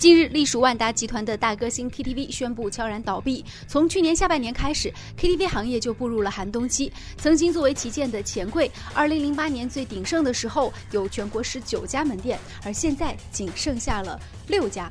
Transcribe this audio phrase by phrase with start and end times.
[0.00, 3.44] 近日，隶属万达集团的大歌星 KTV 宣布悄然倒闭。
[3.68, 6.90] 从去年下半年开始，KTV 行业就步入了寒冬期。
[7.18, 14.18] 曾经作为旗舰的钱柜，2008年最鼎盛的时候有全国十九家门店，而现在仅剩下了
[14.48, 14.90] 六家。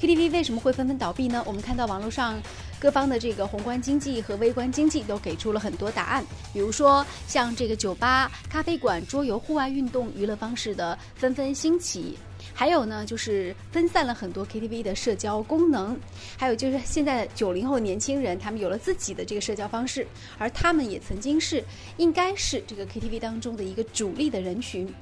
[0.00, 1.44] KTV 为什么会纷纷倒闭呢？
[1.46, 2.40] 我们看到网络上
[2.78, 6.24] 各方的这个宏观经济和微观经济都给出了很多答案。
[6.54, 12.16] 比如说，像这个酒吧、咖啡馆、桌游、户外运动娱乐方式的纷纷兴起。
[12.52, 15.96] 还有呢，就是分散了很多 KTV 的社交功能，
[16.36, 20.06] 还有就是现在九零后年轻人，他们有了自己的这个社交方式，
[20.38, 21.64] 而他们也曾经是，
[21.96, 24.92] 应该是这个 KTV 当中的一个主力的人群。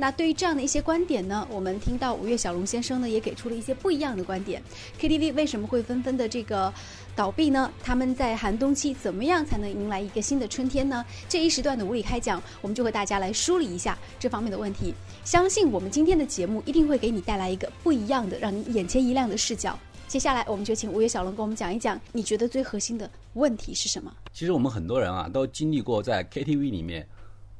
[0.00, 4.62] 那对于这样的一些观点呢，我们听到五月小龙先生呢也给出了一些不一样的观点。
[4.98, 6.72] KTV 为什么会纷纷的这个
[7.14, 7.70] 倒闭呢？
[7.82, 11.04] 他们在寒冬期怎么样才能迎来一个新的春天呢？
[11.28, 14.94] 这一时段的无理开讲，我们就和大家来梳理一下这方面的问题。
[15.22, 19.78] 相信我们今天的节目一定会给你带来一个不一样的、让你眼前一亮的视角。
[20.08, 24.10] 接下来，我们就请五月小龙给我们讲一讲，你觉得最核心的问题是什么？
[24.32, 27.06] 其实我们很多人啊，都经历过在 KTV 里面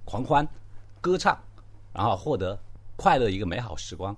[0.07, 0.49] 狂欢、
[1.03, 1.39] 歌唱。
[1.93, 2.59] 然后获得
[2.97, 4.17] 快乐一个美好时光。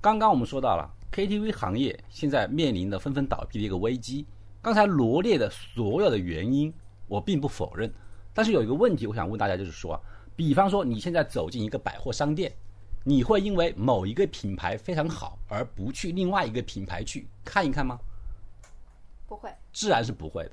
[0.00, 4.26] 刚刚我们说到了 KTV 行业现在面临的纷纷倒闭的一个危机。
[4.60, 6.72] 刚才罗列的所有的原因，
[7.06, 7.92] 我并不否认。
[8.32, 10.00] 但是有一个问题，我想问大家，就是说，
[10.34, 12.52] 比方说你现在走进一个百货商店，
[13.04, 17.98] 你会因为某一个品牌非常好而不去另外一个品牌去看一看吗？
[19.26, 20.50] 不会，自然是不会的。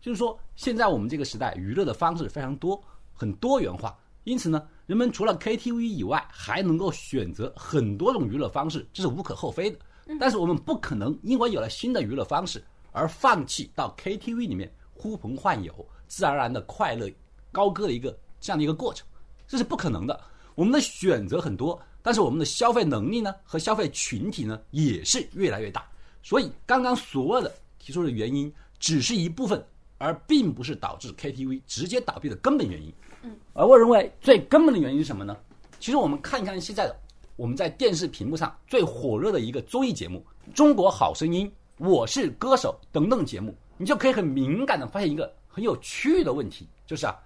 [0.00, 4.66] 就是说，现在我们这个时代娱乐的方式非常多，很多元化，因此呢。
[4.86, 9.78] 人们除了 KTV 以外，还能够选择很多种娱乐方式，这是无可厚非的。
[10.18, 15.72] 但是我们不可能因为有了新的娱乐方式而放弃到 KTV 里面呼朋唤友、
[16.08, 17.08] 自然而然的快乐
[17.52, 19.06] 高歌的一个这样的一个过程，
[19.46, 20.20] 这是不可能的。
[20.56, 25.88] 我们的选择很多，但是我们的消费能力呢和消费群体呢也是越来越大。
[26.20, 29.64] 所以刚刚所有的提出的原因只是一部分，
[29.98, 32.92] 而并不是导致 KTV 直接倒闭的根本原因。
[33.22, 35.36] 嗯，而我认为最根本的原因是什么呢？
[35.78, 36.96] 其实我们看一看现在的
[37.36, 40.22] 我们在电视屏幕上最火热的一个综艺节目
[40.54, 41.50] 《中国好声音》
[41.88, 47.18] 《我是歌手》等等节目，你就可以很敏感的发现一个很有趣的问题，就是啊，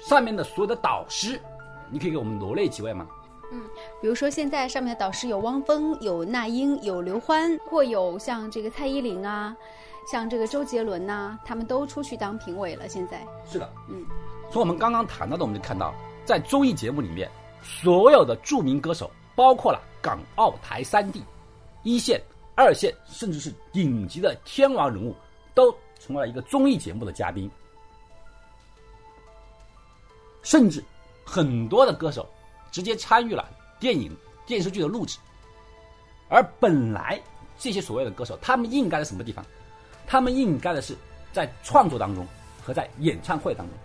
[0.00, 1.40] 上面的所有的导师，
[1.90, 3.08] 你可以给我们罗列几位吗？
[3.52, 3.62] 嗯，
[4.00, 9.56] 比如说现在上面的导师有汪峰、有那英、有刘欢，或有像这个蔡依林啊，
[10.10, 12.88] 像这个周杰伦呐，他们都出去当评委了。
[12.88, 14.04] 现在是的，嗯。
[14.50, 15.94] 从我们刚刚谈到的，我们就看到，
[16.24, 17.30] 在综艺节目里面，
[17.62, 21.22] 所有的著名歌手，包括了港澳台三地，
[21.84, 22.20] 一线、
[22.56, 25.14] 二线，甚至是顶级的天王人物，
[25.54, 27.48] 都成为了一个综艺节目的嘉宾。
[30.42, 30.82] 甚至
[31.24, 32.28] 很多的歌手
[32.72, 34.10] 直接参与了电影、
[34.46, 35.16] 电视剧的录制。
[36.28, 37.20] 而本来
[37.56, 39.44] 这些所谓的歌手，他们应该在什么地方？
[40.08, 40.96] 他们应该的是
[41.32, 42.26] 在创作当中
[42.64, 43.76] 和在演唱会当中。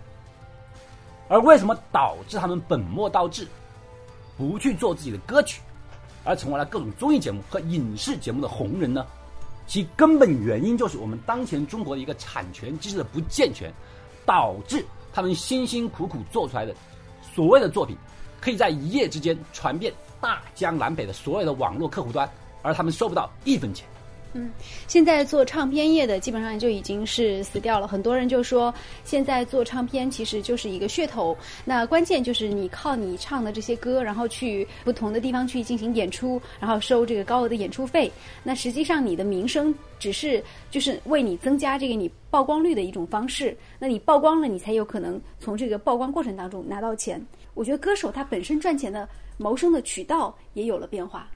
[1.28, 3.46] 而为什么导致他们本末倒置，
[4.36, 5.60] 不去做自己的歌曲，
[6.24, 9.04] 而成为了各种综艺节目和影视节目的红人呢？
[9.66, 13.72] 其根本原因就是我们当前中国的一个产权机制的不健全，
[14.24, 16.72] 导致他们辛辛苦苦做出来的
[17.34, 17.96] 所谓的作品，
[18.40, 22.30] 可以在一夜之间传遍大江南北的所有的网络客户端，
[22.62, 23.84] 而他们收不到一分钱。
[24.36, 24.50] 嗯，
[24.86, 27.88] 现在做唱片业的基本上就已经是死掉了。
[27.88, 31.34] 很多人就说，现在做唱片其实就是一个噱头。
[31.64, 38.12] 那关键就是你靠你唱的这些歌，然后去不同的地方去进行演出，然后收这个高额的演出费。
[38.42, 43.56] 那实际上你的名声只是就是为你增加这个你曝光率的一种方式。
[43.78, 47.24] 那你曝光了，你才有可能从这个曝光过程当中拿到钱。
[47.54, 49.08] 我觉得歌手他本身赚钱的
[49.38, 51.26] 谋生的渠道也有了变化。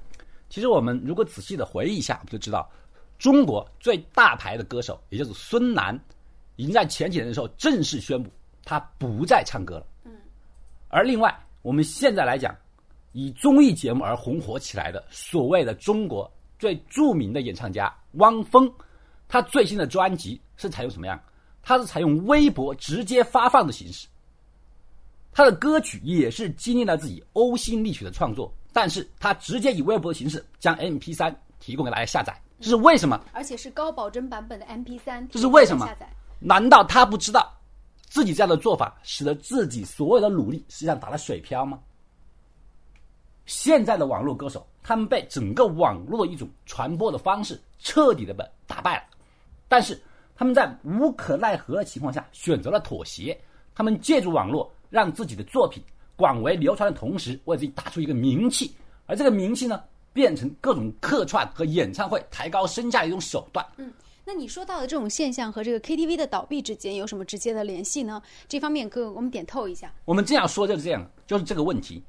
[0.50, 2.69] 其实我们如果仔细的回忆一下，就知道。
[3.20, 5.97] 中国最大牌的歌手，也就是孙楠，
[6.56, 8.31] 已经在前几年的时候正式宣布
[8.64, 9.86] 他不再唱歌了。
[10.04, 10.12] 嗯。
[10.88, 12.56] 而另外，我们现在来讲，
[13.12, 16.28] 以综艺节目而红火起来的所谓的中国
[16.59, 18.72] 最著名的演唱家汪峰，
[19.28, 21.21] 他最新的专辑是采用什么样？
[21.62, 24.09] 他是采用微博直接发放的形式。
[25.30, 32.34] 他的歌曲也是经历了自己呕心沥血的创作，但是他直接以微博的形式将 MP3 提供给大家下载。
[32.60, 33.18] 这是为什么？
[33.33, 35.27] 而且是高保真版本的 MP3。
[35.30, 35.89] 这是为什么？
[36.39, 37.53] 难道他不知道
[38.09, 41.78] 自己这样的做法使得自己所有的努力实际上打了水漂吗？
[43.47, 49.04] 现在的网络歌手，他们被整个网络的一种传播的方式彻底的被打败了，
[49.66, 50.01] 但是
[50.36, 53.39] 他们在无可奈何的情况下选择了妥协。
[53.74, 55.83] 他们借助网络让自己的作品
[56.15, 58.74] 广为流传的同时，为自己打出一个名气，
[59.07, 59.83] 而这个名气呢？
[60.12, 63.65] 变成各种客串和演唱会抬高身价的一种手段。
[63.77, 63.92] 嗯，
[64.24, 68.21] 那你说到的这种现象和这个 KTV 的倒闭之间有什么直接的联系呢？
[68.48, 69.92] 这方面给我们点透一下。
[70.04, 72.03] 我们这样说就是这样，就是这个问题。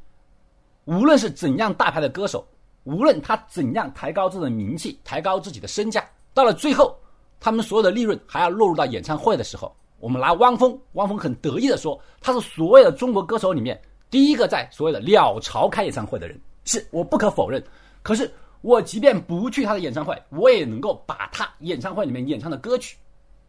[0.86, 2.45] 无论是怎样大牌的歌手，
[2.83, 6.03] 无论他怎样抬高自己的名气、抬高自己的身价，
[6.33, 6.98] 到了最后，
[7.39, 9.74] 他们所有的利润还要落入到演唱会的时候。
[10.00, 17.63] 我们拿汪峰，汪峰很得意的说，他是所有的中国歌手里面第一个在所谓的鸟巢开演唱会的人，是我不可否认。
[18.01, 18.31] 可是
[18.62, 22.98] 我即便不去他的演唱会，我也能够把他演唱会里面演唱的歌曲，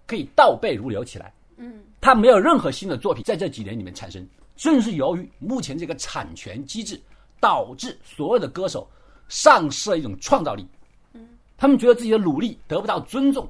[0.07, 1.33] 可以倒背如流起来。
[1.57, 4.27] 嗯，他没有任何新的作品在这几年里面产生，
[4.57, 7.01] 正是由于目前这个产权机制，
[7.41, 8.89] 导致所有的歌手
[9.29, 10.67] 丧失了一种创造力。
[11.13, 13.49] 嗯，他们觉得自己的努力得不到尊重，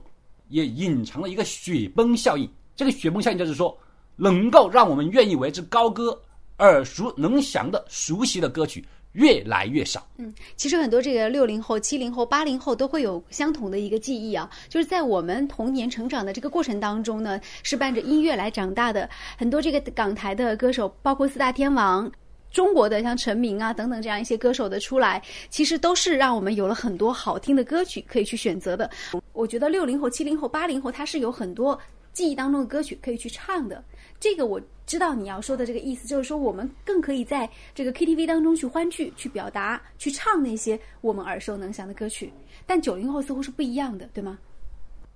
[0.49, 2.49] 也隐藏了一个雪崩效应。
[2.75, 3.77] 这个雪崩效应就是说，
[4.17, 6.21] 能够让我们愿意为之高歌、
[6.59, 10.07] 耳熟能详的熟悉的歌曲越来越少。
[10.19, 19.09] 嗯，其实很多这个六零后、七零后、八零后都会有相同的一个记忆啊，就是在我们童年成长的这个过程当中呢，是伴着音乐来长大的。
[19.37, 22.11] 很多这个港台的歌手，包括四大天王。
[22.51, 28.91] 中国的像陈明啊等等这样一些歌手的出来，其实都是让我们有了很多好听的歌曲可以去选择的。
[29.33, 31.79] 我觉得六零后、七零后、八零后，他是有很多
[32.13, 33.83] 记忆当中的歌曲可以去唱的。
[34.23, 42.33] 这个我知道你要说的这个意思，就是说我们更可以在这个 KTV 当中去欢聚、去表达、去唱那些我们耳熟能详的歌曲。
[42.65, 44.39] 但九零后似乎是不一样的，对吗？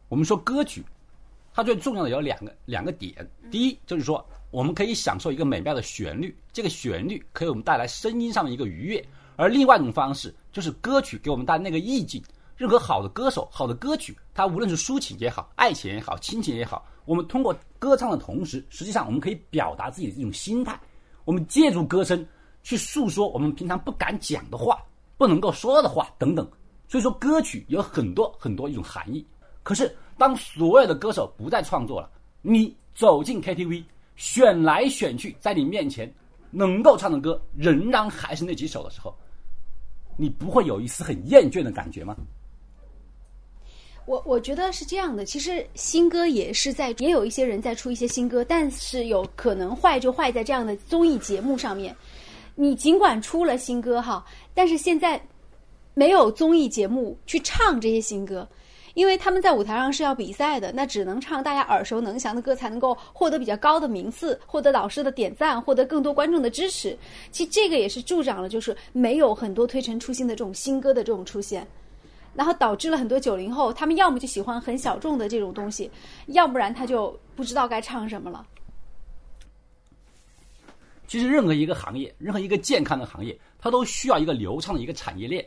[0.08, 0.84] 我们说歌曲，
[1.54, 3.14] 它最重要的有两个两个点，
[3.48, 4.26] 第一就是说。
[4.52, 9.04] 我们可以享受一个美妙的旋律，这个旋律可以我们带来声音上的一个愉悦。
[9.34, 12.22] 而另外一种方式就是歌曲给我们带来那个意境。
[12.56, 20.78] 任何好的歌手、好的歌曲，它无论是抒情也好、爱情也好、亲情也好，我们通过歌唱的同时，实际上我们可以表达自己的这种心态。
[21.24, 22.24] 我们借助歌声
[22.62, 24.78] 去诉说我们平常不敢讲的话、
[25.16, 26.46] 不能够说的话等等。
[26.88, 29.26] 所以说，歌曲有很多很多一种含义。
[29.62, 32.10] 可是，当所有的歌手不再创作了，
[32.42, 33.82] 你走进 KTV。
[34.14, 36.10] 选来选去，在你面前
[36.50, 39.14] 能够唱的歌仍然还是那几首的时候，
[40.16, 42.16] 你不会有一丝很厌倦的感觉吗？
[44.06, 51.94] 我我觉得是这样的，其实新歌也是在，也有一些人在出一些新歌，但是有可能坏就坏在这样的综艺节目上面。
[52.54, 54.24] 你尽管出了新歌哈，
[54.54, 55.20] 但是现在
[55.92, 58.48] 没有综艺节目去唱这些新歌。
[58.94, 66.96] 因为他们在舞台上是要比赛的，那只能唱大家耳熟能详的歌，才能够获得比较高的名次，获得老师的点赞，获得更多观众的支持。
[67.30, 71.68] 其实这个也是助长了，就是没有很多推陈出新的这种新歌的这种出现，
[72.36, 75.90] 然后导致了很多九零后，他们要么就喜欢很小众的这种东西，
[76.26, 78.46] 要不然他就不知道该唱什么了。
[81.06, 85.44] 其实任何一个行业，任何一个健康的行业，它都需要一个流畅的一个产业链。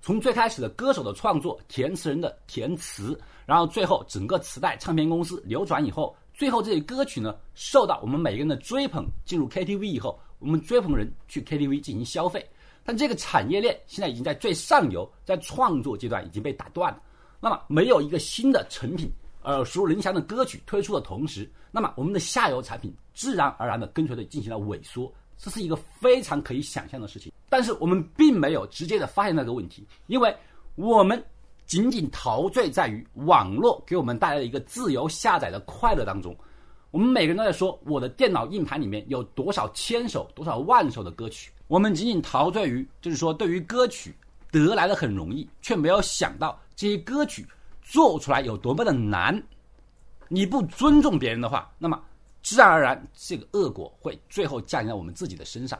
[0.00, 3.16] 从最开始的歌手的创作，填词人的填词，
[3.46, 12.44] 然后最后整个磁带唱片公司流转以后，最后这些歌曲呢受到我们每个人的追捧，进入 KTV 以后，我们追捧人去 KTV 进行消费。
[12.84, 17.02] 但这个产业链现在已经在最上游，在创作阶段已经被打断了。
[17.40, 19.12] 那么没有一个新的成品，
[19.42, 25.12] 耳熟能详的歌曲推出的同时，那么我们的下游产品自然而然的跟随着进行了萎缩。
[25.38, 30.32] 这是一个非常可以想象的事情，但是我们并没有直接的发现那个问题，因为
[30.76, 31.20] 我们
[31.66, 36.36] 仅仅陶醉在于网络给我们带来的一个自由下载的快乐当中。
[36.92, 44.14] 我们每个人都在说我的电脑硬盘里面有多少千首、多少万首的歌曲，我们仅仅陶醉于就是说对于歌曲
[44.50, 47.46] 得来的很容易，却没有想到这些歌曲
[47.80, 49.42] 做出来有多么的难。
[50.28, 51.98] 你不尊重别人的话，那么。
[52.42, 55.78] 自然而然，这个恶果会最后降临在我们自己的身上。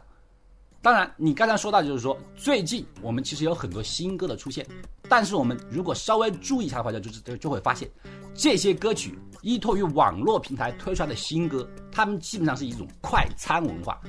[0.80, 4.66] 当然，你刚才说到，就是说最近我们其实有很多新歌的出现，
[5.11, 7.87] 但是我们如果稍微注意一下的话，就就就会发现，
[8.32, 14.00] 这些歌曲依托于网络平台推出来的新歌，他们基本上是一种快餐文化，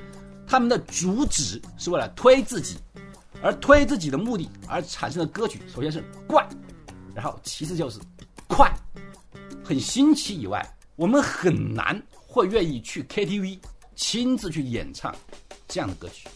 [0.54, 2.76] 他们的主旨是为了推自己，
[3.42, 6.48] 而推自己的目的而产生的歌曲，首先是怪，
[7.12, 7.98] 然后其次就是
[8.46, 8.72] 快，
[9.64, 12.00] 很新奇以外，我们很难。
[12.24, 13.58] 会愿意去 KTV
[13.96, 15.12] 亲自去演唱
[15.66, 16.28] 这样的歌曲，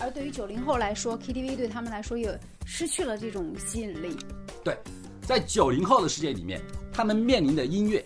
[0.00, 4.16] 而对于九零后来说，KTV 对他们来说也失去了这种吸引力。
[4.64, 4.76] 对，
[5.22, 6.60] 在九零后的世界里面，
[6.92, 8.04] 他们面临的音乐，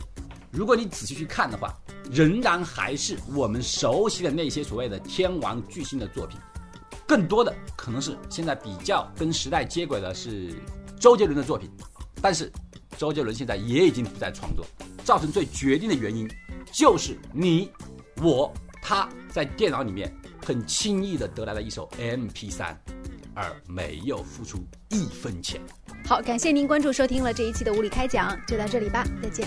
[0.51, 1.75] 如果你仔细去看的话，
[2.11, 6.39] 仍然还是我们熟悉的那些所谓的天王巨星的作品，
[7.07, 10.53] 更多的可能是现在比较跟时代接轨的是
[10.99, 11.71] 周杰伦的作品，
[12.21, 12.51] 但是
[12.97, 14.65] 周杰伦现在也已经不再创作，
[15.05, 16.29] 造成最决定的原因。
[16.73, 17.71] 就是你、
[18.23, 22.75] 我、他在电脑里面很轻易的得来了一首 MP3，
[23.35, 24.59] 而没有付出
[24.91, 25.61] 一分钱。
[26.05, 29.47] 好，感谢您关注收听了这一期的无理开讲，就到这里吧，再见。